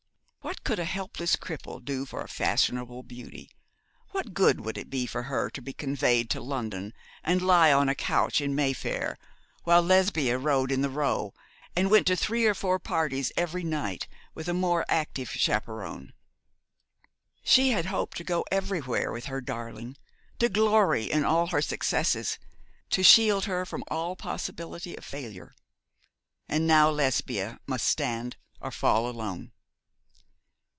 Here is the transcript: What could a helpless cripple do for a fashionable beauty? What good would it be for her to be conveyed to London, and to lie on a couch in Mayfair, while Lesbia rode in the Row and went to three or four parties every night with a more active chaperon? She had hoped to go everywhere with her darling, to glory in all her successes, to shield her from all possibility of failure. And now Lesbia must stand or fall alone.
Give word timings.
What 0.43 0.63
could 0.63 0.79
a 0.79 0.85
helpless 0.85 1.35
cripple 1.35 1.83
do 1.85 2.03
for 2.03 2.21
a 2.23 2.27
fashionable 2.27 3.03
beauty? 3.03 3.51
What 4.09 4.33
good 4.33 4.61
would 4.61 4.75
it 4.75 4.89
be 4.89 5.05
for 5.05 5.23
her 5.23 5.51
to 5.51 5.61
be 5.61 5.71
conveyed 5.71 6.31
to 6.31 6.41
London, 6.41 6.93
and 7.23 7.39
to 7.41 7.45
lie 7.45 7.71
on 7.71 7.87
a 7.87 7.93
couch 7.95 8.41
in 8.41 8.55
Mayfair, 8.55 9.19
while 9.65 9.83
Lesbia 9.83 10.39
rode 10.39 10.71
in 10.71 10.81
the 10.81 10.89
Row 10.89 11.33
and 11.75 11.91
went 11.91 12.07
to 12.07 12.15
three 12.15 12.45
or 12.47 12.55
four 12.55 12.79
parties 12.79 13.31
every 13.37 13.63
night 13.63 14.07
with 14.33 14.49
a 14.49 14.53
more 14.53 14.83
active 14.89 15.29
chaperon? 15.29 16.11
She 17.43 17.69
had 17.69 17.85
hoped 17.85 18.17
to 18.17 18.23
go 18.23 18.43
everywhere 18.51 19.11
with 19.11 19.25
her 19.25 19.41
darling, 19.41 19.95
to 20.39 20.49
glory 20.49 21.03
in 21.11 21.23
all 21.23 21.47
her 21.47 21.61
successes, 21.61 22.39
to 22.89 23.03
shield 23.03 23.45
her 23.45 23.63
from 23.63 23.83
all 23.89 24.15
possibility 24.15 24.95
of 24.97 25.05
failure. 25.05 25.53
And 26.49 26.65
now 26.65 26.89
Lesbia 26.89 27.59
must 27.67 27.85
stand 27.85 28.37
or 28.59 28.71
fall 28.71 29.07
alone. 29.07 29.51